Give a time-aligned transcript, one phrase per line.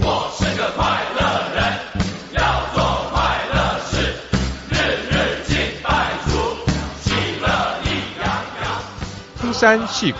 [0.00, 1.22] 我是个快乐
[1.54, 1.62] 人，
[2.32, 4.12] 要做快乐事，
[4.70, 4.74] 日
[5.08, 6.30] 日敬拜主，
[7.00, 7.46] 喜乐
[7.84, 7.86] 意
[8.20, 8.26] 洋
[8.62, 8.82] 洋。
[9.40, 10.18] 登山戏谷，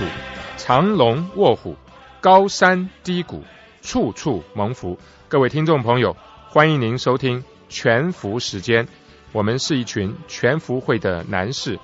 [0.57, 1.77] 藏龙卧虎，
[2.21, 3.43] 高山低谷，
[3.83, 4.99] 处处蒙福。
[5.29, 6.17] 各位听众朋友，
[6.49, 8.87] 欢迎您收听全福时间。
[9.33, 11.81] 我们是一群全福会的男士，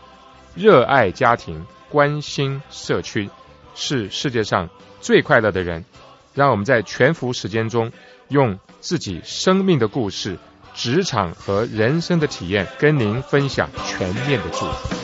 [0.55, 3.29] 热爱家庭，关心社区，
[3.75, 4.69] 是世界上
[5.01, 5.85] 最快乐的人。
[6.35, 7.91] 让我们在全福时间中，
[8.29, 10.39] 用自己生命的故事、
[10.75, 14.97] 职场和人生的体验，跟您分享全面的祝福。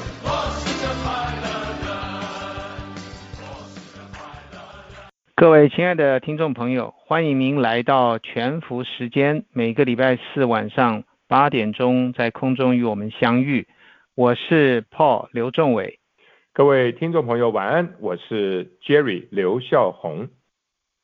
[5.35, 13.69] 各位亲爱的听众朋友，欢迎您来到全福时间，每个礼拜四晚上八点钟在空中与我们相遇。
[14.15, 15.99] 我是 Paul 刘仲伟。
[16.55, 20.29] 各位听众朋友，晚安，我是 Jerry 刘孝宏。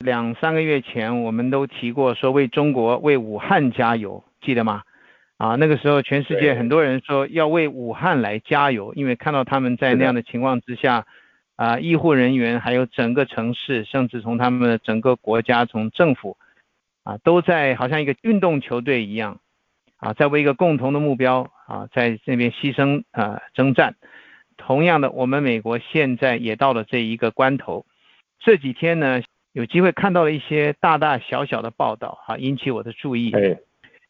[0.03, 4.83] 两三个月前，我们都提过说为中国、为武汉加油，记得吗？
[5.39, 11.07] 啊，那个时候全世界很多人说要为武汉来加油，因为看到他们在那样的情况之下。
[11.55, 16.37] 啊，医护人员还有整个城市，甚至从他们的整个国家，从政府，
[17.05, 19.39] 啊，都在好像一个运动球队一样，
[19.99, 23.95] 啊，在为一个共同的目标啊，在那边牺牲啊征战。
[24.57, 27.85] 同样的，我们美国现在也到了这一个关头。
[28.41, 29.21] 这几天呢，
[29.53, 33.31] 有机会看到了一些大大小小的报道，啊，引起我的注意。
[33.33, 33.59] 哎，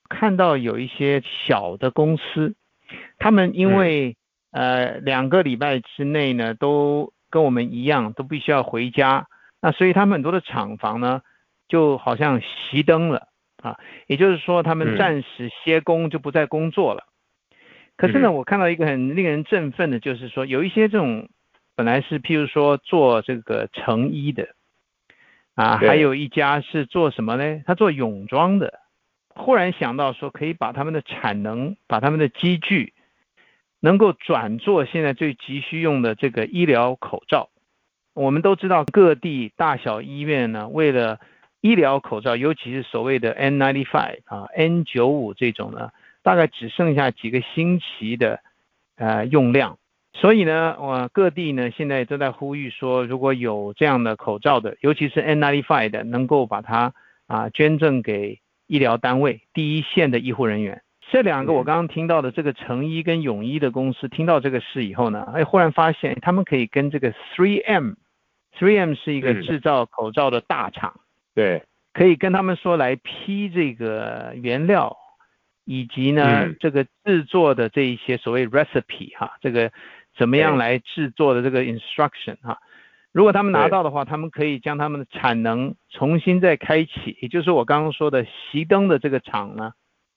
[0.09, 2.55] 看到有一些小的公司，
[3.19, 4.17] 他们因为
[4.51, 7.13] 呃两个礼拜之内呢都。
[7.33, 9.27] 跟我们一样，都必须要回家。
[9.63, 11.23] 那所以他们很多的厂房呢，
[11.67, 13.29] 就好像熄灯了
[13.63, 17.07] 啊，也就是说他们暂时歇工，就不再工作了。
[17.97, 21.31] 可是呢，我看到一个很令人振奋的，就是说有一些这种
[21.75, 24.49] 本来是譬如说做这个成衣的
[25.55, 27.63] 啊，还有一家是做什么呢？
[27.67, 28.81] 他做泳装的，
[29.35, 32.95] 忽然想到说可以把他们的产能，把他们的机具。
[33.85, 37.49] 能够转做现在最急需用的这个医疗口罩，
[38.15, 41.19] 我们都知道各地大小医院呢，为了
[41.61, 45.91] 医疗口罩，尤其是所谓的 N95 啊 N95 这种呢，
[46.23, 48.39] 大概只剩下几个星期的
[48.95, 49.77] 呃用量，
[50.15, 56.93] 所以呢，我各地呢现在都在呼吁说，如果有这样的口罩的，尤其是 N95 的，能够把它
[57.27, 60.83] 啊捐赠给医疗单位第一线的医护人员。
[61.11, 71.01] 这两个我刚刚听到的这个成衣跟泳衣的公司听到这个事以后呢，哎，忽然发现他们可以跟这个 3M，3M 是一个制造口罩的大厂，
[71.35, 74.97] 对，可以跟他们说来批这个原料，
[75.67, 79.71] 以及呢这个制作的这一些所谓 recipe 哈，这个
[80.17, 82.59] 怎么样来制作的这个 instruction 哈，
[83.13, 89.73] 如果他们拿到的话，他们可以将他们的产能重新再开启，也就是我刚刚说的熄灯的这个厂呢。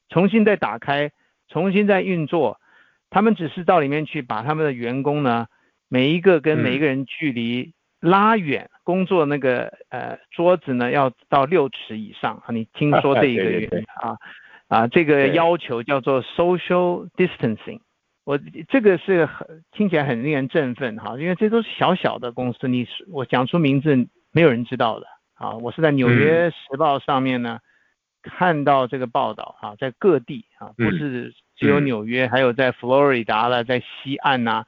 [0.07, 1.09] 重新再打开，
[1.47, 2.59] 重新再运作，
[3.09, 5.47] 他们只是到里面去把他们的员工呢，
[5.89, 12.53] 每一个跟每一个人距离拉远，工作那个呃桌子呢要到六尺以上啊。
[12.53, 14.15] 你听说 这一个原啊
[14.67, 17.79] 啊这个要求叫做 social distancing，
[18.25, 18.37] 我
[18.67, 23.95] 这个是很听起来很令人振奋哈，因为这都是小小的公司，你我讲出名字
[24.31, 25.51] 没有人知道的啊。
[25.51, 27.59] 我是在纽约时报上面呢。
[28.27, 34.65] 看到这个报道啊，在各地啊，不是只有纽约，还有在佛罗里达了，在西岸呐。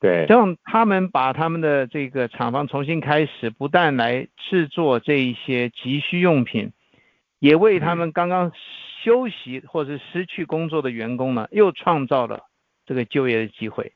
[0.00, 6.72] 对，让他们把他们的这个厂房重新开始，不但来制作这一些急需用品，
[7.38, 8.52] 也为他们刚刚
[9.06, 12.40] 休息或者失去工作的员工呢，又创造了
[12.84, 13.92] 这个就业的机会。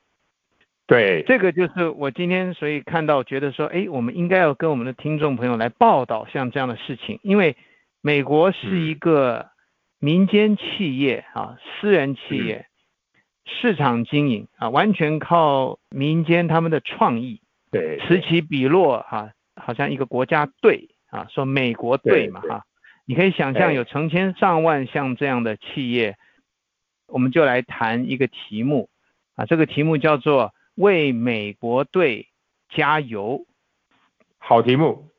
[0.87, 7.57] 对，这个就是我今天所以看到，觉得说，哎，我们应该要跟我们的听众朋友来报道像这样的事情，因为。
[8.03, 9.51] 美国是一个
[9.99, 12.65] 民间企业啊，私人企业，
[13.45, 22.65] 市场经营啊，完全靠民间他们的创意，对，此起彼落哈，好像一个国家队啊，说美国队嘛哈，
[23.11, 26.15] 你可以想象有成千上万像这样的企业，
[27.07, 28.87] 我们就来谈一个题目
[29.35, 32.29] 啊，这个题目叫做为美国队
[32.69, 33.45] 加油，
[34.37, 35.09] 好题目，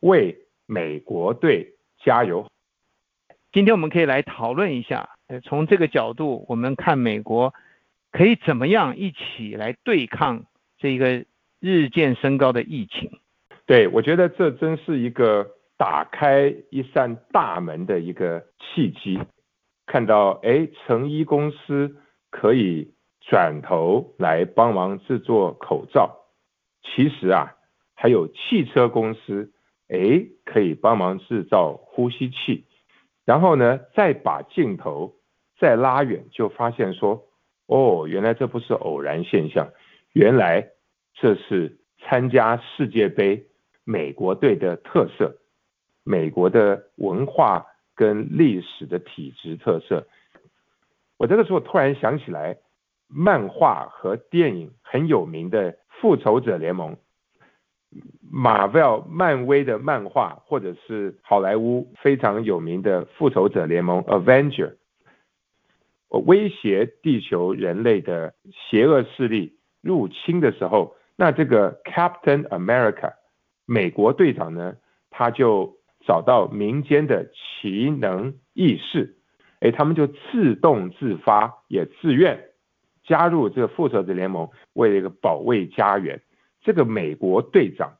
[0.00, 1.74] 为美国队。
[2.02, 2.50] 加油！
[3.52, 7.52] 今天我们可以来讨论一下，呃，从这个角度，我们看美国
[8.12, 10.46] 可以怎么样一起来对抗
[10.78, 11.26] 这个
[11.60, 13.20] 日渐升高的疫情。
[13.66, 15.48] 对，我觉得这真是一个
[15.82, 19.18] 打开一扇大门的一个契机。
[19.84, 21.96] 看到，哎，成衣公司
[22.30, 26.18] 可以转头来帮忙制作口罩，
[26.84, 27.56] 其实啊，
[27.96, 29.50] 还有汽车公司。
[29.88, 32.64] 哎，可以帮忙制造呼吸器，
[33.24, 35.16] 然后呢，再把镜头
[35.58, 37.24] 再拉远，就发现说，
[37.66, 39.68] 哦，原来这不是偶然现象，
[40.12, 40.68] 原来
[41.14, 43.48] 这是参加世界杯
[43.82, 45.36] 美国队的特色，
[46.04, 50.06] 美国的文化跟历史的体质特色。
[51.18, 52.56] 我这个时候突然想起来，
[53.08, 56.94] 漫画和电影很有名的《复仇者联盟》。
[58.30, 64.76] 马 vel 漫威的漫画，或者是好莱坞非常有名的复仇者联盟 Avenger，
[66.08, 73.12] 威胁地球人类的邪恶势力入侵的时候，那这个 Captain America
[73.66, 74.76] 美国队长呢，
[75.10, 75.76] 他就
[76.06, 79.16] 找到民间的奇能异士，
[79.60, 82.48] 哎，他们就自动自发也自愿
[83.04, 86.20] 加入这个复仇者联盟，为了一个保卫家园。
[86.62, 87.96] 这个美国队长，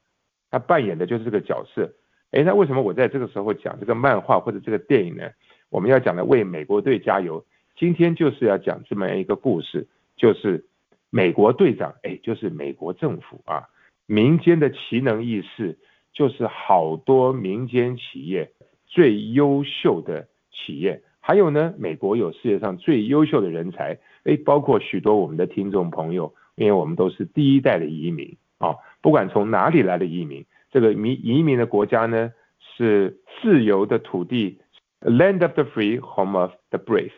[0.51, 1.93] 他扮演的就是这个角色。
[2.31, 5.29] 哎，那为什么我在这个时候讲这个漫画或者这个电影呢？
[5.69, 7.45] 我们要讲的为美国队加油。
[7.77, 10.65] 今天就是要讲这么一个故事，就是
[11.11, 13.65] 美国队长，哎，就是美国政府啊，
[14.07, 15.77] 民间的奇能异士，
[16.13, 18.51] 就是好多民间企业
[18.87, 28.37] 最优秀的企业，还有呢，美国有世界上最优秀的人才，哎，包括许多我们的听众朋友，因为我们都是第一代的移民。
[28.59, 34.61] 啊，不管从哪里来的移民，这个移移民的国家呢是自由的土地
[35.01, 37.11] ，land of the free, home of the brave。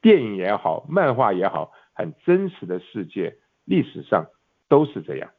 [0.00, 3.34] 电影也好，漫画也好，很真实的世界，
[3.64, 4.26] 历史上
[4.68, 5.30] 都是这样。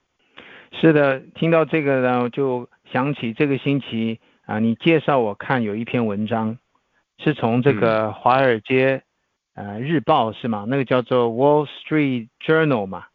[0.71, 6.59] 是的，听到这个呢，就想起这个星期啊，你介绍我看有一篇文章，
[7.17, 9.01] 是从这个华尔街
[9.55, 10.65] 呃日报是吗？
[10.67, 13.05] 那个叫做 Wall Street Journal 嘛？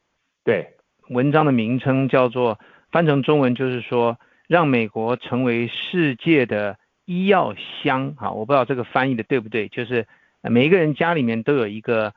[0.43, 0.75] 对。
[1.11, 2.59] 文章的名称叫做
[2.91, 6.77] 翻成中文就是说让美国成为世界的
[7.07, 10.09] 医药箱啊，我不知道这个翻译的对不对，就是
[10.43, 12.13] 每一个人家里面都有一个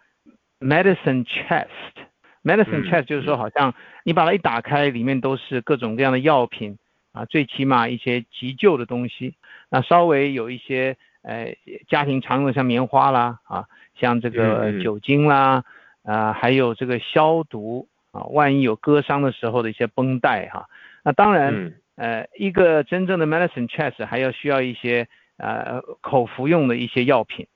[0.60, 6.78] medicine chest，medicine chest 就是说好像你把它一打开，里面都是各种各样的药品
[7.12, 9.36] 啊，最起码一些急救的东西，
[9.70, 11.56] 那稍微有一些呃
[11.88, 13.66] 家庭常用的像棉花啦啊，
[13.96, 15.64] 像这个酒精啦
[16.04, 17.88] 啊，还有这个消毒。
[18.12, 20.68] 啊，万一有割伤的时候的一些绷带哈，
[21.02, 25.08] 那当然，呃，一个真正的 medicine chest 还要需要一些
[25.38, 27.48] 呃口服用的一些药品，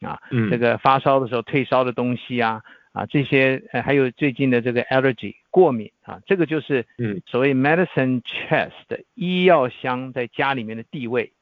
[0.00, 0.18] 啊，
[0.50, 2.60] 这个发烧的时候退烧的东西啊，
[2.92, 11.32] 啊这些呃还有最近的这个 allergy 过敏啊，这个就是嗯所谓 medicine chest 的医药箱在家里面的地位。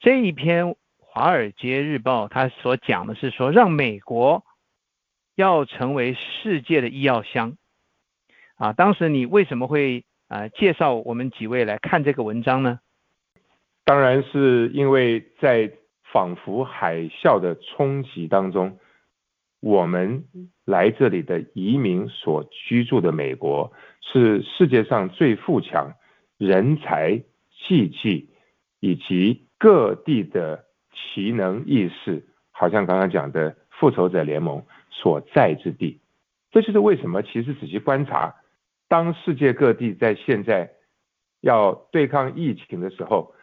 [0.00, 0.66] 这一篇
[0.98, 4.44] 《华尔街日报》它所讲的是说让美国。
[5.38, 7.58] 要成为世界的医药箱
[8.54, 8.72] 啊！
[8.72, 12.80] 当时你为什么会啊介绍我们几位来看这个文章呢？
[13.84, 15.70] 当然是因为在
[16.10, 18.78] 仿佛海啸的冲击当中，
[19.60, 20.24] 我们
[20.64, 25.94] 来这里的移民所居住的美国是世界上最富强、
[26.38, 27.22] 人才
[27.66, 28.28] 济济
[28.80, 34.64] 以及各地的奇能异士，好像刚刚讲的复仇者联盟。
[34.98, 36.00] 所在之地，
[36.50, 38.34] 这就是为什么其实仔细观察，
[38.88, 40.72] 当世界各地在现在
[41.42, 43.34] 要对抗疫情的时候，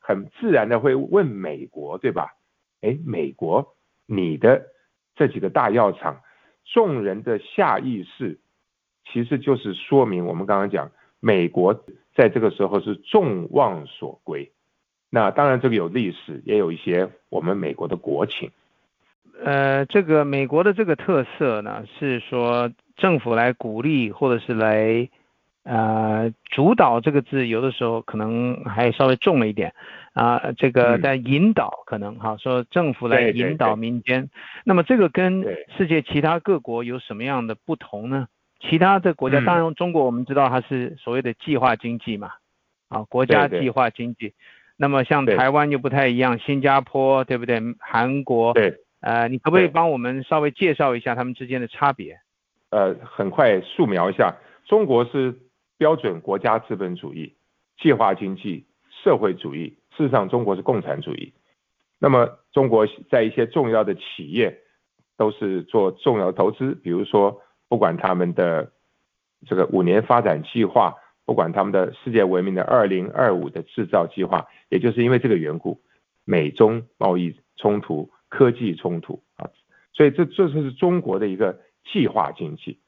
[0.00, 2.34] 很自然的会问美国，对吧？
[2.80, 4.66] 哎，美国，你的
[5.18, 6.20] 这几个大药厂，
[6.64, 8.38] 众人的下意识，
[9.04, 11.74] 其实就是说明我们刚刚讲，美国
[12.14, 14.52] 在这个时候是众望所归。
[15.10, 18.52] 那当然，这个有历史，也有一些我们美国的国情。
[19.42, 25.08] 呃，这个美国的这个特色呢，是说政府来鼓励或者是来
[25.68, 29.74] 呃主导这个字，有的时候可能还稍微重了一点
[30.14, 30.52] 啊。
[30.56, 34.30] 这个但引导可能哈，说政府来引导民间。
[34.64, 35.44] 那么这个跟
[35.76, 38.26] 世界其他各国有什么样的不同呢？
[38.60, 42.32] 其他的国家，当然中国我们知道它是所谓的计划经济嘛，
[42.88, 44.32] 啊，国家计划经济。
[44.76, 47.60] 那么像台湾就不太一样，新加坡对不对？
[47.78, 48.52] 韩国。
[48.54, 48.74] 对。
[49.00, 52.18] 呃，你可不可以帮我们稍微介绍一下他们之间的差别？
[52.70, 54.34] 呃，很快素描一下，
[54.66, 55.32] 中国是
[55.78, 57.34] 标准国家资本主义、
[57.78, 58.66] 计划经济、
[59.02, 61.32] 社会主义，事实上中国是共产主义。
[61.98, 64.58] 那么中国在一些重要的企业
[65.16, 68.70] 都是做重要投资，比如说不管他们的
[69.46, 70.94] 这个五年发展计划，
[71.24, 75.80] 不管他们的世界闻名的二零二五的制造计划，也就是因为这个缘故，
[76.24, 78.10] 美中贸易冲突。
[78.30, 79.48] 科技冲突啊，
[79.94, 82.78] 所以这这就是中国的一个计划经济。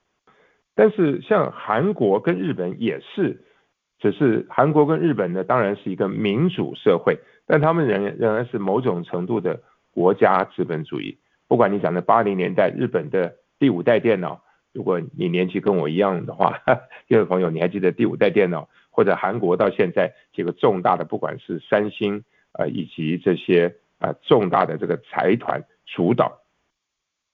[0.74, 3.44] 但是像韩国跟日本也是
[3.98, 9.60] 只是韩国跟日本呢，当然是一个民主社会，但他们仍仍然是某种程度的
[9.92, 11.18] 国家资本主义。
[11.48, 16.60] 不管你讲的八零年代日本的第五代电脑，如果你年纪跟我一样的话，
[17.08, 18.68] 各位朋友，你还记得第五代电脑？
[18.92, 26.40] 或者韩国到现在这个重大的，不管是三星啊，以及这些啊重大的这个财团主导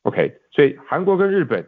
[0.02, 1.66] ，OK，所以韩国跟日本，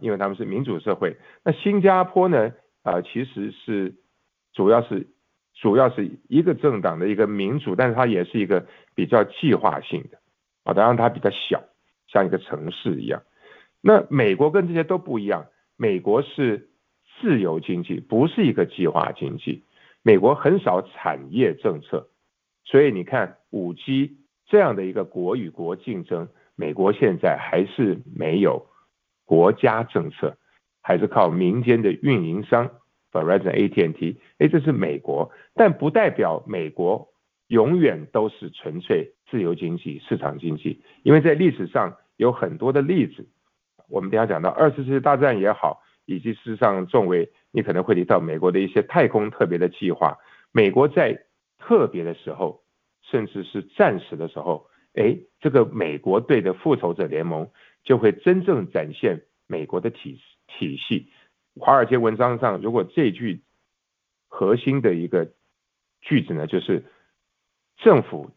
[0.00, 3.94] 因为他们是民主社会，那新加坡呢啊其实是
[4.52, 5.06] 主要是
[5.54, 10.18] 主要是一个政党的一个民主，但是它也是一个比较计划性的
[10.64, 11.62] 啊，当然它比较小，
[12.06, 13.22] 像一个城市一样。
[13.80, 15.46] 那美国跟这些都不一样，
[15.76, 16.68] 美国是。
[17.20, 19.62] 自由经济不是一个计划经济，
[20.02, 22.08] 美国很少产业政策，
[22.64, 24.16] 所以你看五 G
[24.48, 28.66] 这样的一个国与国竞争，美国现在还是没有
[29.24, 30.36] 国家政策，
[30.82, 32.70] 还是靠民间的运营商
[33.12, 37.08] ，Verizon、AT&T，哎，这是美国，但不代表美国
[37.48, 43.26] 永远都是纯粹自由经济、市场经济，因为在历史上有很多的例子，
[43.88, 45.80] 我们等下讲到二次世界大战也好。
[46.06, 50.18] 以及事实上，众位你可能会提到美国的一些太空特别的计划。
[50.52, 51.18] 美国在
[51.58, 52.60] 特别的时候，
[53.10, 54.66] 甚至是战时的时候，
[54.96, 57.48] 哎，这个美国队的复仇者联盟
[57.84, 61.10] 就会真正展现美国的体体系。
[61.60, 63.42] 华尔街文章上，如果这句
[64.26, 65.30] 核心的一个
[66.00, 66.84] 句子呢，就是
[67.76, 68.30] 政府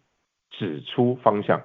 [0.52, 1.64] 指出方向，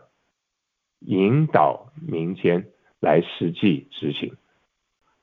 [1.00, 2.66] 引导民间
[3.00, 4.34] 来实际执行。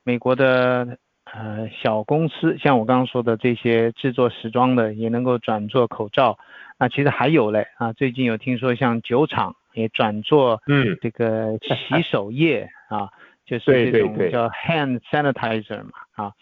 [0.02, 6.38] 美国的呃小公司，像我刚刚说的这些制作时装的，也能够转做口罩。
[6.78, 13.08] 那其实还有嘞啊，最近有听说像酒厂也转做嗯这个洗手液啊，
[13.44, 16.32] 就是这种叫 hand sanitizer 嘛啊。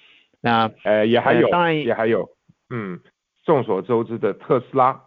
[0.41, 2.29] 那呃也还有，当然也还有
[2.71, 3.01] 嗯，
[3.45, 5.01] 众所周知的特斯拉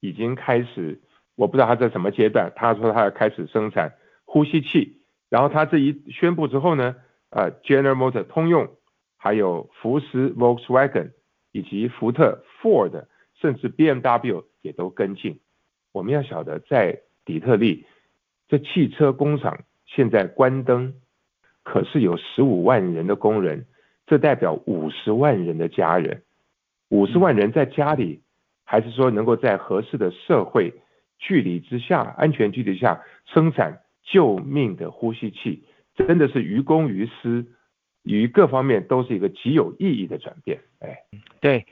[0.00, 1.00] 已经开始，
[1.36, 6.96] 我不知道它在什么阶段，他说他要开始生产呼吸器，然后他这一宣布之后呢？
[7.30, 8.76] 呃，General Motor 通用，
[9.16, 11.14] 还有福斯 Volkswagen，
[11.50, 13.06] 以及福特 Ford，
[13.40, 15.40] 甚至 BMW 也都跟进。
[15.90, 17.84] 我们要晓得，在底特律，
[18.48, 20.94] 这汽车工厂现在关灯，
[21.62, 23.66] 可是有十五万人的工人，
[24.06, 26.22] 这代表五十万人的家人，
[26.90, 28.22] 五十万人在家里，
[28.64, 30.72] 还是说能够在合适的社会
[31.18, 35.64] 距离之下、安全距离下生产救命的呼吸器？
[35.96, 37.46] 真的是于公于私，
[38.02, 40.60] 于各方面都是一个极有意义的转变。
[40.80, 40.98] 哎，
[41.40, 41.64] 对。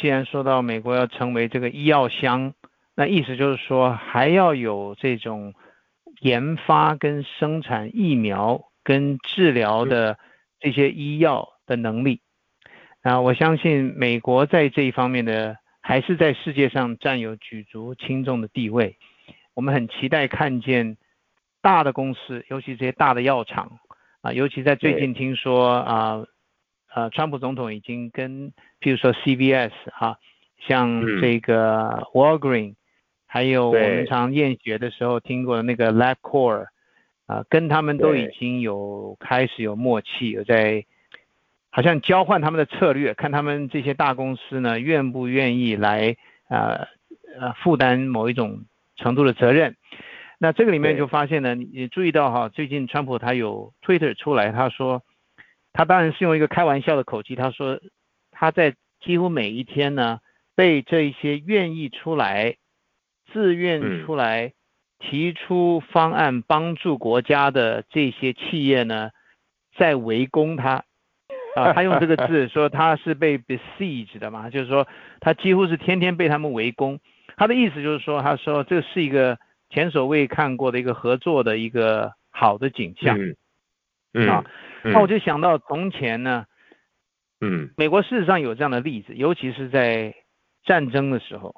[0.00, 2.54] 既然说到美国要成为这个医药箱，
[2.96, 5.52] 那意思就是说还要有这种
[6.20, 10.18] 研发跟生产疫苗跟治疗的
[10.58, 12.22] 这些医药的能力。
[13.02, 18.96] 啊，我相信美国在这一方面的还是在世界上占有举足轻重的地位。
[19.52, 20.96] 我们很期待看见
[21.60, 23.78] 大的公司，尤其这些大的药厂
[24.22, 26.24] 啊，尤其在最近听说啊。
[26.92, 30.18] 呃，川普总统已经跟，譬如说 CVS 哈，
[30.58, 32.74] 像这个 Walgreen，
[33.26, 36.66] 还有我们常验血的时候听过的那个 LabCorp，
[37.26, 40.84] 啊，跟他们都已经有开始有默契，有在
[41.70, 46.16] 好像交换他们的策略，看他们这些大公司呢愿不愿意来
[46.48, 46.88] 呃
[47.38, 48.62] 呃负担某一种
[48.96, 49.76] 程度的责任。
[50.38, 55.04] 那这个里面就发现呢，你注意到哈，最近川普他有 Twitter 出来，他说。
[55.72, 57.80] 他当然是用一个开玩笑的口气，他说
[58.30, 60.20] 他在几乎每一天呢，
[60.54, 62.56] 被这一些愿意出来、
[63.32, 64.52] 自愿出来
[64.98, 69.10] 提出方案帮助国家的这些企业呢，
[69.76, 70.84] 在围攻他。
[71.56, 74.86] 啊， 他用这个字说他是被 besieged 的嘛，就是说
[75.20, 77.00] 他几乎是天天被他们围攻。
[77.36, 79.38] 他的意思就是说，他说这是一个
[79.70, 83.18] 前所未看过的一个合作的一个好的景象。
[83.18, 83.36] 嗯
[84.12, 84.50] 嗯啊嗯
[84.84, 86.46] 那我就想到从前呢，
[87.40, 87.70] 嗯。
[87.76, 90.14] 美国事实上有这样的例子，尤其是在
[90.64, 91.54] 战争的时候，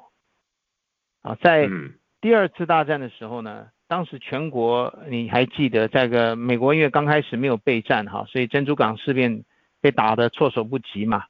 [1.21, 1.93] 啊，在嗯。
[2.21, 9.43] 第二次大战的时候呢，当时全国你还记得，这个美国因为刚开始没有备战哈，所以珍珠港事变
[9.81, 11.25] 被打得措手不及嘛。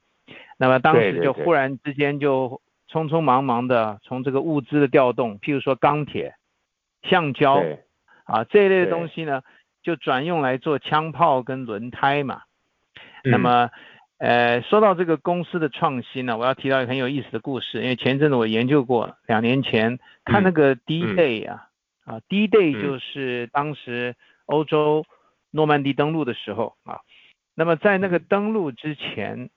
[0.59, 6.35] 那么当时就忽然之间就匆匆忙忙的从这个物资的调动，譬如说钢铁、
[7.09, 7.63] 橡胶
[8.25, 9.41] 啊这一类的东西呢，
[9.83, 12.41] 就转用来做枪炮跟轮胎嘛。
[13.23, 13.69] 嗯那么，
[14.17, 21.67] 呃，说到这个公司的创新呢，我要提到一个很有意思的故事，因为前阵子我研究过，两年前看那个 D 嗯 Day 啊，
[22.05, 25.05] 啊 D Day 嗯就是当时欧洲
[25.51, 26.99] 诺曼底登陆的时候啊，
[27.55, 29.49] 那么在那个登陆之前，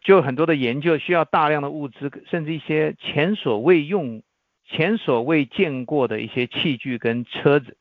[0.00, 4.22] 就有很多的研究需要大量的物资，甚至一些前所未用、
[4.64, 7.76] 前所未见过的一些器具跟车子。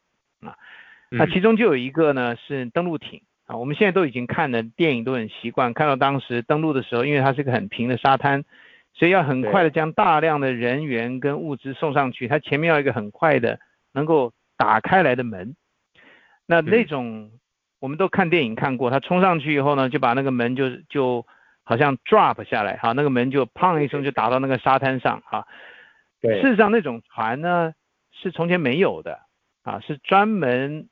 [1.12, 3.22] 那嗯其中就有一个呢是登陆艇。
[3.48, 8.46] 啊，我们现在都已经看了电影都很习惯，看到当时登陆的时候，因为它是一个很平的沙滩，
[8.94, 13.60] 所以要很快的将大量的人员跟物资送上去，它前面要一个很快的
[13.92, 15.56] 能够打开来的门。
[16.46, 17.32] 那那种、
[17.82, 21.26] 我们都看电影看过，它冲上去以后呢，就把那个门就就
[21.64, 25.46] 好像 drop 下来，哈，那个门就砰一声就打到那个沙滩上，哈。
[26.22, 26.42] 对。
[26.42, 27.74] 事实上，那种船呢
[28.14, 29.20] 是从前没有的
[29.64, 30.88] 啊，是专门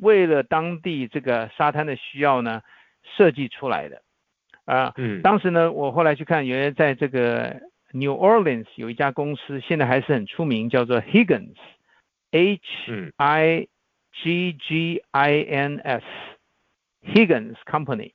[0.00, 2.62] 为了当地这个沙滩的需要呢
[3.16, 4.02] 设计出来的
[4.64, 4.92] 啊。
[4.96, 7.60] 嗯当时呢，我后来去看，原来在这个
[7.92, 13.66] New Orleans 有一家公司，现在还是很出名，叫做 Higgins，H 嗯 I
[14.12, 16.04] G G I N S
[17.04, 18.12] Higgins Company。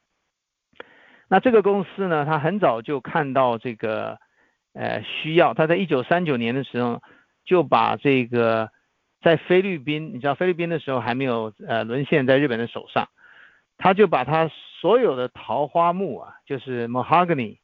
[1.27, 4.20] 那这个公司呢，它很早就看到这个
[4.74, 7.01] 呃需要，它在一九三九年的时候
[7.44, 8.70] 就把这个
[9.25, 13.10] 在菲律宾，你知道菲律宾的时候还没有呃沦陷在日本的手上，
[13.75, 17.58] 他就把他所有的桃花木啊，就是 mahogany，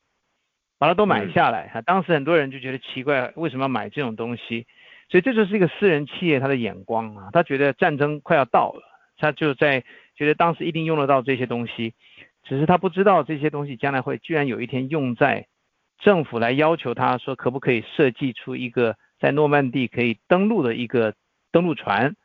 [0.80, 1.68] 把它都买嗯下来。
[1.68, 4.66] 啊，当时很多人就觉得奇怪，为什么要买这种东西？
[5.08, 8.82] 所以这就是一个私人企业他的眼光啊，他觉得战争快要到了，
[9.20, 9.84] 他就在
[10.16, 11.94] 觉得当时一定用得到这些东西，
[12.42, 15.46] 只是他不知道这些东西将来会居然有一天用在
[16.00, 21.14] 政府来要求他说可不可以设计出一个在诺曼底可以登陆的一个
[21.52, 22.16] 登陆船，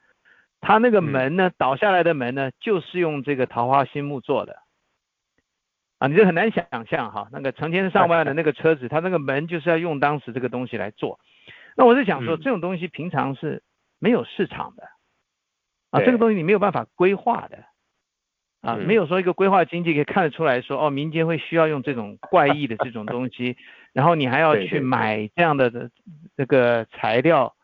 [0.61, 4.57] 它那个门呢，倒下来的门呢，就是用这个桃花心木做的。
[5.99, 11.19] 啊，你这很难想象哈，那个成千上万的那个车子，它那个门就是要用当时这个东西来做。
[11.75, 12.41] 那我是想说，嗯。
[12.43, 13.63] 这种东西平常是
[13.99, 14.83] 没有市场的，
[15.91, 17.65] 啊，这个东西你没有办法规划的，
[18.61, 18.87] 啊，嗯。
[18.87, 23.57] 没有说一个规划经济可以看得出来说，哦，民间会需要用这种怪异的这种东西，
[23.95, 25.91] 然后你还要去买这样的的
[26.37, 27.56] 这个材料，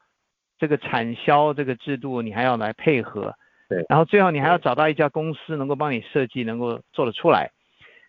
[0.63, 3.35] 这个产销这个制度，你还要来配合，
[3.69, 7.51] 对然后最后你还要找到一家公司能够帮你设计，能够做得出来。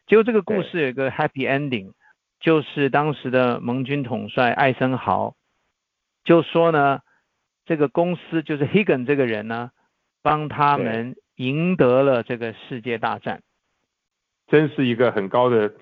[0.06, 1.94] 结果这个故事有一个 happy ending，
[2.40, 5.34] 就是当时的盟军统帅艾森豪
[6.24, 7.00] 就说呢，
[7.66, 9.72] 这个公司就是 Higgin 这个人呢，
[10.22, 13.42] 帮他们赢得了这个世界大战。
[14.46, 15.74] 真是一个很高的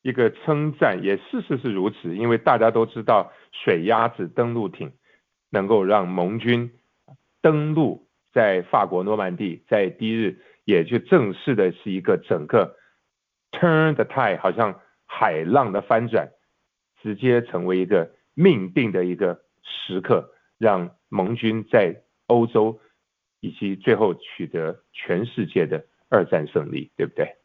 [0.00, 4.90] 一个称赞，也事实是如此，因为大家都知道水鸭子登陆艇
[5.50, 6.70] 能够让盟军
[7.40, 12.76] 登陆在法国诺曼底，在第一日也就正式的是一个整个
[13.52, 16.28] turn the tide，好像海浪的翻转，
[17.02, 22.78] 直接成为一个命定的一个时刻，让盟军在欧洲
[23.40, 27.36] 以及最后取得全世界的二战胜利，对不对？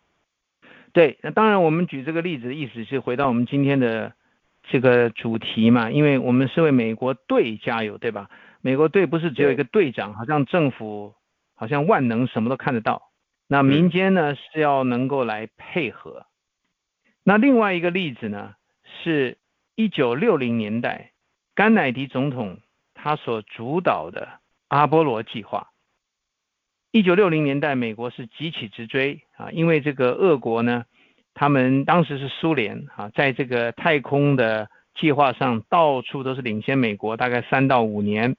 [0.91, 4.13] 对，那当然我们举这个例子的意思是回到我们今天的
[4.63, 8.29] 这个主题嘛，因为我们是为美国队加油，对吧？
[8.61, 11.13] 美国队不是只有一个队长，好像政府
[11.53, 13.11] 好像万能，什么都看得到。
[13.47, 16.25] 那民间呢是要能够来配合。
[17.23, 18.55] 那另外一个例子呢，
[19.03, 19.37] 是
[19.75, 21.11] 一九六零年代
[21.53, 22.59] 甘乃迪总统
[22.93, 25.69] 他所主导的阿波罗计划。
[26.91, 30.85] 一九六零年代，美国是急起直追啊，因为这个俄国呢，
[31.33, 38.35] 他们当时是苏联啊，在这个太空的计划上到处都是领先美国，大概三到五年。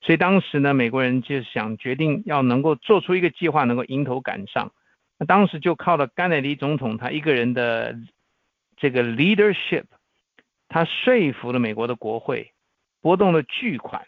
[0.00, 4.72] 所以当时呢，美国人就想决定要能够做出一个计划，能够迎头赶上。
[5.18, 7.96] 那当时就靠了甘乃迪总统他一个人的
[8.76, 9.84] 这个 leadership，
[10.68, 12.52] 他说服了美国的国会，
[13.00, 14.06] 拨动了巨款。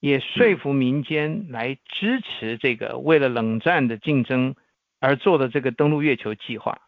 [0.00, 4.56] 也说服民间来支持这个为了冷战的竞争
[4.98, 6.80] 而做的这个登陆月球计划。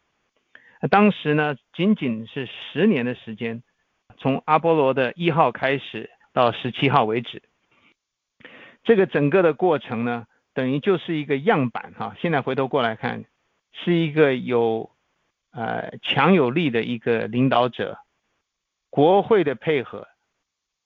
[0.89, 3.63] 当时呢，仅仅是十年的时间，
[4.19, 7.43] 从阿波罗的一号开始，到十七号为止。
[8.83, 12.15] 这个整个的过程呢，等于就是一个样板哈。
[12.21, 13.25] 现在回头过来看，
[13.73, 14.91] 是一个有
[15.53, 17.99] 呃强有力的一个领导者，
[18.91, 20.07] 国会的配合，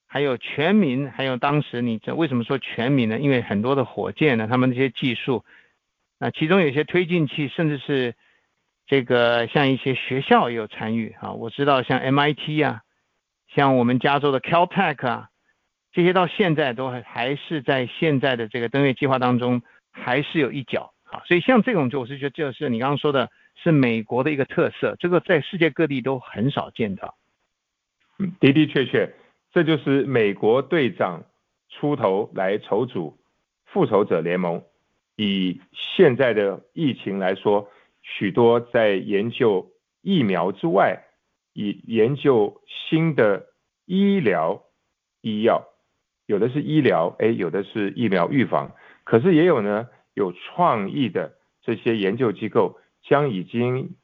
[0.07, 3.19] 还有全民，还有当时你这为什么说全民呢？
[3.19, 5.45] 因为很多的火箭呢，他们那些技术，
[6.21, 8.15] 啊，其中有些推进器，甚至是
[8.89, 11.31] 这个像一些学校也有参与啊。
[11.33, 12.83] 我知道像 MIT 啊，
[13.55, 15.29] 像我们加州的 Caltech 啊。
[15.91, 21.23] 这些到现在都还还是在现在的这个登月计划当中，还是有一角啊。
[21.27, 27.17] 所以像这种，就我是觉得就是你刚刚说的，是美国的一个特色，这个在世界各地都很少见到。
[28.19, 29.13] 嗯，的的确确，
[29.51, 31.25] 这就是美国队长
[31.71, 33.19] 出头来筹组
[33.65, 34.63] 复仇者联盟。
[35.17, 37.69] 以现在的疫情来说，
[38.17, 41.05] 许多在研究疫苗之外，
[41.53, 43.47] 以研究新的
[43.85, 44.65] 医疗
[45.21, 45.69] 医药。
[46.27, 53.97] 有的是医疗，哎，有的是疫苗预防，可是也有呢，有创意的这些研究机构将已经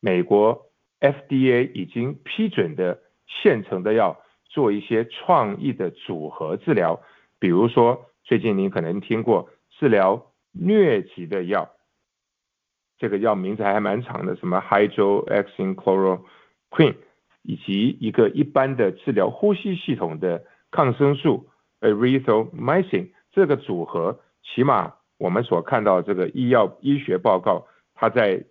[0.00, 7.00] 美国 FDA 已经批准的现成的药做一些创意的组合治疗，
[7.38, 11.73] 比如说最近您可能听过治疗疟疾的药，
[13.04, 16.94] 这个药名字还蛮长的，什么 Hydroxychloroquine，
[17.42, 20.42] 以及一个一般的治疗呼吸系统的。
[20.70, 21.50] 抗生素
[21.82, 28.44] erythromycin 这个组合，起码我们所看到这个医药医学报告，它在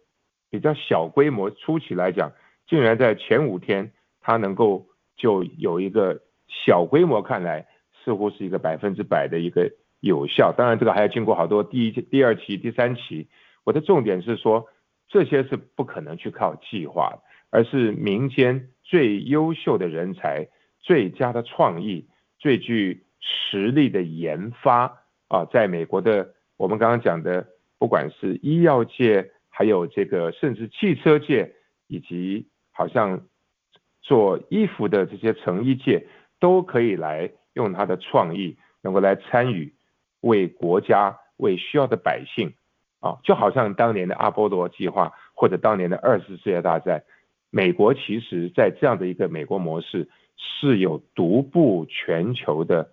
[0.50, 2.32] 比较小规模初期来讲，
[2.66, 4.88] 竟然在前五天，它能够
[5.18, 7.68] 就有一个小规模看来
[8.06, 10.54] 似乎是一个百分之百的一个有效。
[10.56, 13.28] 当然，这个还要经过好多第一、第二期、第三期。
[13.64, 14.68] 我的重点是说，
[15.08, 20.48] 这些是不可能去靠计划，而是民间最优秀的人才、
[20.80, 22.08] 最佳的创意。
[22.40, 27.48] 最具实力的研发啊，在美国的我们刚刚讲的，
[27.80, 31.54] 不管是医药界，还有这个甚至汽车界，
[31.88, 33.22] 以及好像
[34.02, 36.06] 做衣服的这些成衣界，
[36.38, 39.74] 都可以来用他的创意，能够来参与，
[40.20, 42.54] 为国家、为需要的百姓
[43.04, 47.04] 啊，就好像当年的阿波罗计划，或者当年的二次世界大战，
[47.52, 50.10] 美国其实在这样的一个美国模式。
[50.36, 52.90] 是有独步全球的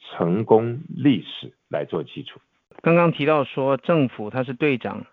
[0.00, 2.40] 成功历史来做基础。
[2.80, 5.04] 刚刚提到说政府他是队长，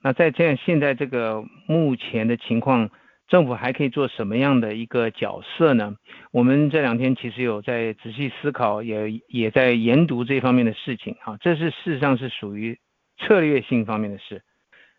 [0.00, 2.90] 那在这样现在这个目前的情况，
[3.26, 5.96] 政府还可以做什么样的一个角色呢？
[6.30, 11.16] 我们这两天其实有在仔细思考，也也在研读这方面的事情。
[11.20, 12.78] 哈，这是事实上是属于
[13.18, 14.42] 策略性方面的事。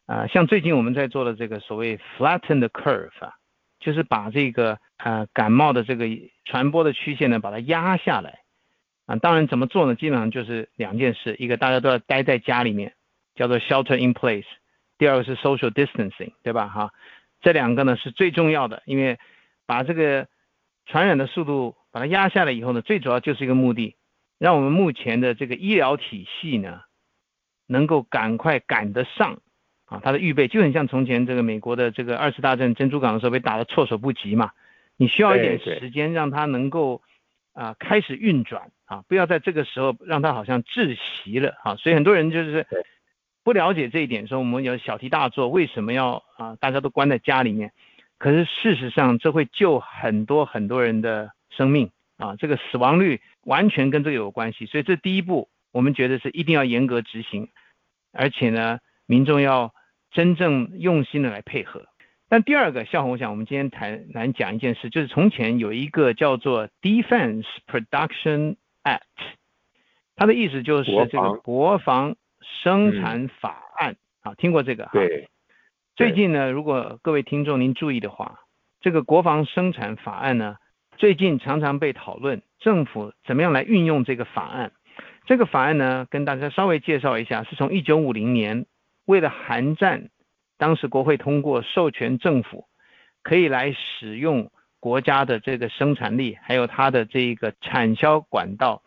[0.05, 3.33] 啊，像最近我们在做的这个所谓 flatten the curve 啊。
[3.77, 6.05] 就是把这个呃感冒的这个
[6.45, 8.39] 传播的曲线呢，把它压下来
[9.05, 9.15] 啊。
[9.17, 9.93] 当然怎么做呢？
[9.93, 12.95] 基本上就是两件事，一个大家都要待在家里面，
[13.35, 14.43] 叫做 shelter in place；
[14.97, 16.67] 第二个是 social distancing，对吧？
[16.67, 16.89] 哈，
[17.41, 19.19] 这两个呢是最重要的，因为
[19.67, 20.27] 把这个
[20.87, 23.95] 传染的速度把它压下来以后呢，最主要就是一个目的，
[24.39, 26.81] 让我们目前的这个医疗体系呢，
[27.67, 29.39] 能够赶快赶得上。
[29.85, 34.51] 啊，他的预备就很像从前这个美国的这个二次大战珍珠港的时候被打得措手不及嘛。
[34.97, 37.03] 你需要一点时间让它能够
[37.53, 41.75] 啊开始运转啊，不要在这个时候让它好像窒息了啊。
[41.75, 42.65] 所以很多人就是
[43.43, 47.71] 不了解这一点，说我们有小题大做，为什么要啊大家都关在家里面？
[48.17, 54.65] 可是事实上这会救很多很多人的生命啊，这个死亡率完全跟这个有关系。
[54.65, 57.49] 所以这第一步我们觉得是一定要严格执行，
[58.13, 58.79] 而且呢。
[59.07, 59.71] 民众要
[60.09, 61.85] 真正用心的来配合。
[62.27, 69.35] 但第二个，向我想，我们今天谈来讲一件事，就是从前有一个叫做 Defense Production Act，
[70.15, 72.15] 它的意思就是这个国防
[72.63, 74.89] 生产法案啊，听过这个？
[74.91, 75.29] 对。
[75.95, 78.39] 最近呢，如果各位听众您注意的话，
[78.81, 80.57] 这个国防生产法案呢，
[80.97, 84.71] 最近常常被讨论，政府怎么样来运用这个法案？
[85.25, 88.65] 这个法案呢，跟大家稍微介绍一下，是从一九五零年。
[89.05, 90.09] 为了寒战，
[90.57, 92.65] 当时国会通过授权政府
[93.21, 98.81] 可以来使用国家的这个生产力，还有它的这个产销管道，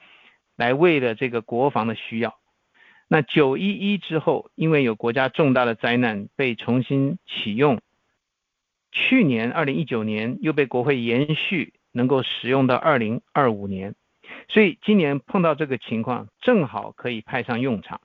[0.57, 2.37] 来为了这个国防的需要。
[3.07, 7.81] 那九一一之后，因为有国家重大的灾难被重新启用，
[8.90, 13.94] 去年二零一九年又被国会延续，能够使用到二零二五年，
[14.48, 18.00] 所以今年碰到这个情况，正好可以派上用场。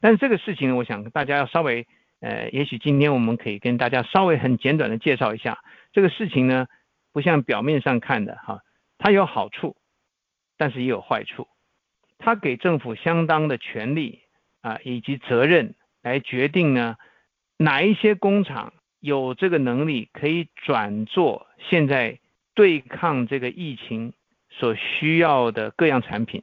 [0.00, 1.86] 但是这个事情呢，我想大家要稍微，
[2.20, 5.58] 呃，也许今天我们可以跟大家稍微很简短的介绍一下
[5.92, 6.66] 这个事情呢，
[7.12, 8.60] 不像表面上看的哈，
[8.98, 9.76] 它有好处
[10.58, 11.48] 但是也有坏处。
[12.18, 14.20] 它给政府相当的权利
[14.60, 16.96] 啊，以及责任来决定呢，
[17.56, 22.18] 哪一些工厂有这个能力可以转做现在
[22.54, 24.14] 对抗这个疫情
[24.58, 26.42] 所需要的各样产品。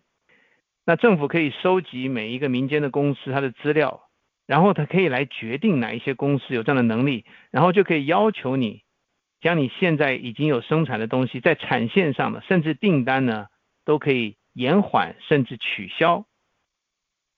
[0.86, 4.10] 那政府可以收集每一个民间的公司它的资料，
[4.46, 8.82] 然后它可以来决定哪一些公司有这样的能力，然后就可以要求你
[9.40, 13.48] 将你现在已经有生产的东西在产线上的，甚至订单呢
[13.86, 16.26] 都可以延缓甚至取消，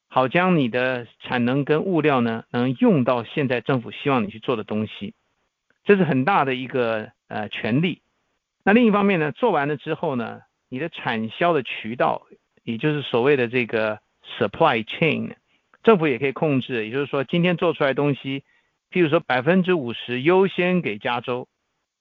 [0.08, 5.14] 好将你的产能跟物料呢能用到现在政府希望你去做的东西，
[5.84, 8.02] 这是很大的一个呃权利。
[8.64, 12.26] 那另一方面呢，做完了之后呢，你的产销的渠道。
[12.64, 14.00] 也就是所谓的这个
[14.40, 15.36] supply chain，
[15.84, 16.84] 政府也可以控制。
[16.88, 18.44] 也就是说，今天做出来东西，
[18.92, 21.48] 譬如说百分之五十优先给加州，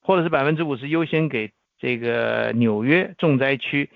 [0.00, 3.90] 或者是百分之五十优先给这个纽约重灾区，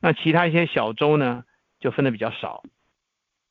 [0.00, 1.44] 那其他一些小州呢
[1.78, 2.62] 就分的比较少。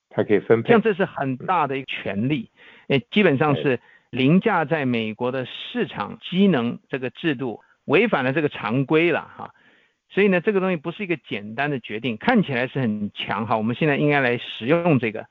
[0.10, 0.70] 它可以分配。
[0.70, 2.50] 像这是很大的一个权利，
[2.88, 9.54] 诶，基本上是凌驾在美国的市场机能这个制度，违反了这个常规了哈。
[10.14, 13.58] 所以呢，这个东西不是一个简单的决定，看起来是很强哈。
[13.58, 15.26] 我们现在应该来使用这个，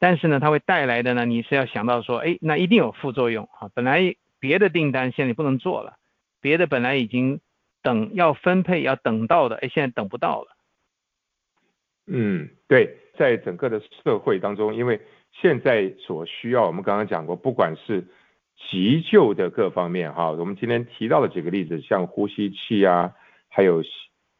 [0.00, 3.70] 但是呢，它会带来的呢，你是要想到说，哎，那一定有副作用哈。
[3.76, 5.98] 本来别的订单现在不能做了，
[6.40, 7.38] 别的本来已经
[7.80, 10.48] 等要分配要等到的，哎，现在等不到了。
[12.08, 18.04] 嗯，对，在整个的社会当中，因为现在所需要，我们刚刚讲过，不管是
[18.68, 23.12] 急救的各方面哈，我们今天提到的几个例子，像呼吸器啊，
[23.48, 23.80] 还有。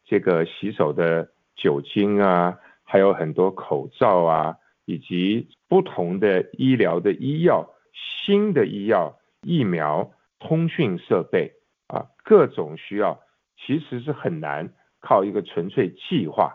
[0.06, 11.52] 这个洗手的酒精啊，还有很多口罩啊，以及不同的医疗的医药、新的医药、疫苗、通讯设备
[11.86, 13.18] 啊，各种需要，
[13.56, 16.52] 其实是很难靠一个纯粹计划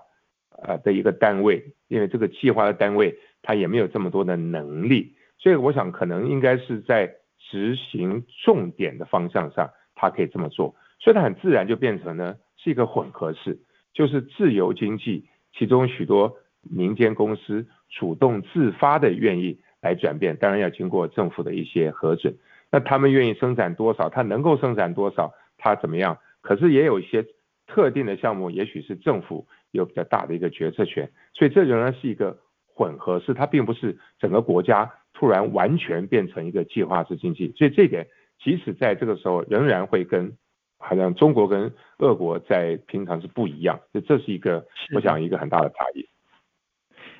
[0.51, 12.35] 啊的一个单位，因为这个计划的单位它也没有这么多的能力，所以我想可能应该是在执行重点的方向上，它可以这么做，所以它很自然就变成呢。
[12.69, 13.57] 是一个混合式，
[13.93, 15.25] 就是自由经济，
[15.57, 22.35] 其中许多民间公司主动自发的愿意来转变，当然要经过政府的一些核准。
[22.71, 26.19] 那他们愿意生产多少，他能够生产多少，他怎么样？
[26.41, 27.25] 可是也有一些
[27.65, 32.37] 特定的项目，也许是政府有比较大的一个决策权，所以这仍然是一个
[32.75, 37.51] 混合式，它并不是整个国家突然完全变成一个计划式经济。
[37.57, 38.05] 所以这点，
[38.43, 40.37] 即使在这个时候，仍然会跟。
[40.79, 44.65] 好像中国跟俄国在平常是不一样，就这是一个
[44.95, 46.07] 我想一个很大的差异。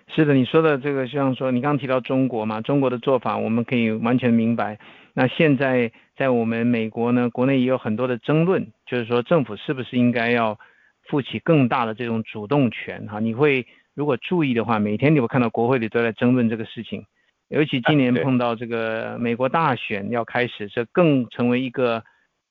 [0.08, 4.80] 是的，你说的这个像说你刚刚提到中国嘛，中国的做法我们可以完全明白。
[5.14, 10.58] 那现在在我们美国呢，国内也有很多的争论，就是说政府是不是应该要
[11.04, 13.20] 负起更大的这种主动权哈？
[13.20, 17.06] 你会如果注意的话，每天你会看到国会里都在争论这个事情，
[17.50, 22.02] 尤其今年碰到这个美国大选要开始，这更成为一个。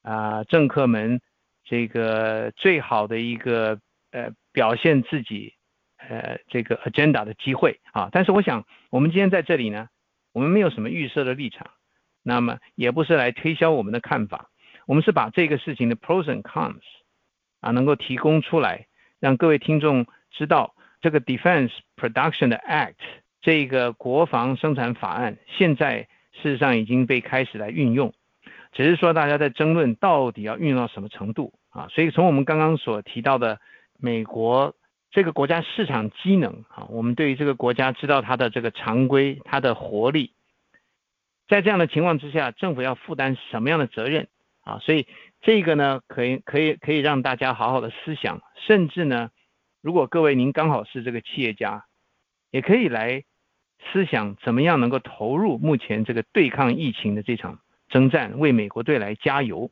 [0.03, 1.21] 啊，政客们
[1.65, 3.79] 这个最好的一个
[4.11, 5.55] 呃表现自己
[5.97, 9.89] 呃这个 agenda 的机会啊，但是我想我们今天在这里呢，
[10.33, 11.69] 我们没有什么预设的立场，
[12.23, 14.51] 那么也不是来推销我们的看法，
[14.87, 16.81] 我们是把这个事情的 pros and cons
[17.61, 18.87] 啊能够提供出来，
[19.21, 22.95] 让各位听众知道这个 Defense Production Act
[23.41, 28.15] 这个国防生产法案现在事实上已经被开始来运用。
[28.73, 31.89] 只是说大家在争论到底要运用到什么程度啊？
[31.91, 33.61] 所以从我们刚刚所提到的
[33.99, 34.75] 美国
[35.11, 40.33] 这个国家市场机能啊，我们对于这个国家知道它的这个常规、它的活力，
[41.49, 44.29] 在这样的情况之下，政府要负担什么样的责任
[44.61, 44.79] 啊？
[44.81, 45.07] 所以
[45.41, 49.31] 这个呢，可以可以可以让大家好好的思想，甚至呢，
[49.81, 51.87] 如果各位您刚好是这个企业家，
[52.51, 53.25] 也可以来
[53.93, 57.61] 思想怎么样能够投入目前这个对抗疫情的这场。
[57.89, 59.71] 征战为美国队来加油，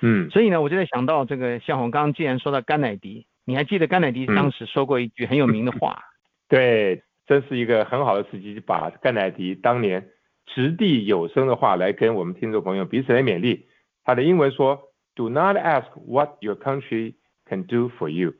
[0.00, 6.02] 嗯，所以呢，我就在想到这个，像我刚刚既然说到甘乃迪，你还记得甘乃迪当时说过一句很有名的话？
[6.48, 10.08] 对，真是一个很好的时机，把甘乃迪当年
[10.46, 13.66] 掷地有声的话来跟我们听众朋友彼此来勉励。
[14.04, 17.14] 他的英文说：“Do not ask what your country
[17.46, 18.34] can do for you，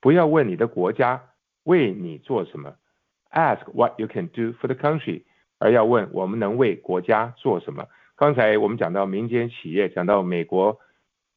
[0.00, 1.22] 不要问你的国家
[1.64, 2.74] 为你做什么
[3.32, 5.22] ，ask what you can do for the country，
[5.58, 7.86] 而要问我们能为国家做什么。”
[8.18, 10.80] 刚才我们讲到民间企业，讲到美国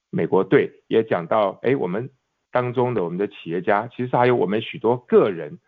[0.09, 2.09] 美国队，也讲到哎，我们
[2.51, 5.59] 当中的我们的企业家，其实还有我们许多个人，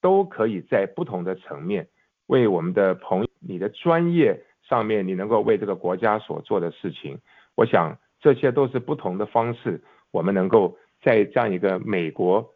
[0.00, 1.88] 都可以在不同的层面
[2.26, 7.18] 为我们的朋，你的专业上面，你能够为这个国家所做的事情，
[7.54, 12.54] 我想这些都是不同的方式，我们能够在这样一个美国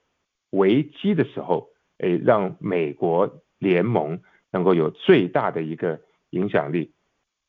[0.52, 4.18] 危机的时候，诶，让美国联盟
[4.50, 6.00] 能够有最大的一个
[6.31, 6.94] 影响力。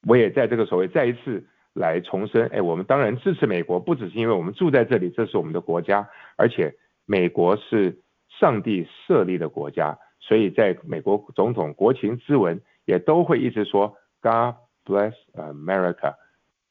[0.08, 6.74] 我也在这个所谓再一次来重申，哎，我们当然支持美国，不只是因为我们住在这里，这是我们的国家，而且
[7.06, 8.00] 美国是
[8.40, 16.16] 上帝设立的国家，所以在美国总统国情咨文也都会一直说 God bless America。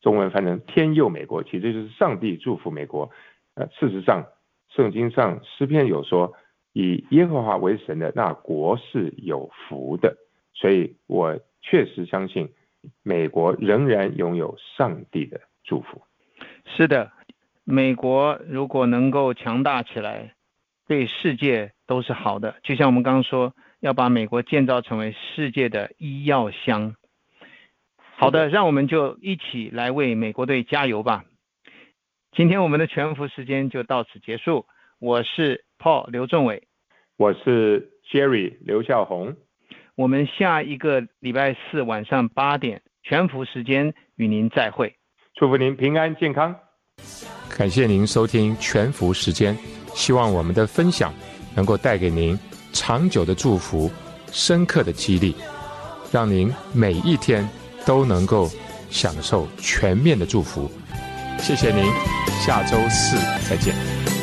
[0.00, 3.10] 中文翻成“天佑美国”，其实就是上帝祝福美国。
[3.54, 4.24] 呃，事实上，
[4.68, 6.32] 圣经上诗篇有说，
[6.72, 10.16] 以耶和华为神的那国是有福的。
[10.54, 12.48] 所以我确实相信，
[13.06, 16.02] 美国仍然拥有上帝的祝福。
[16.64, 17.12] 是的，
[17.62, 20.34] 美国如果能够强大起来，
[20.88, 22.56] 对世界都是好的。
[22.64, 26.96] 就像我们刚刚说，要把美国建造成为世界的医药箱。
[28.16, 31.24] 好的，让我们就一起来为美国队加油吧。
[32.32, 34.66] 今天我们的全服时间就到此结束。
[34.98, 36.66] 我是 Paul 刘仲伟，
[37.16, 39.36] 我是 Jerry 刘孝宏。
[39.94, 44.94] 我们下一个礼拜四晚上八点全福时间与您再会。
[45.34, 46.54] 祝福您平安健康。
[47.56, 49.56] 感谢您收听全福时间，
[49.94, 51.12] 希望我们的分享
[51.54, 52.38] 能够带给您
[52.72, 53.90] 长久的祝福、
[54.32, 55.36] 深刻的激励，
[56.10, 57.48] 让您每一天。
[57.86, 58.50] 都能够
[58.90, 60.68] 享受全面的祝福，
[61.38, 61.84] 谢谢您，
[62.44, 63.16] 下周四
[63.48, 64.15] 再见。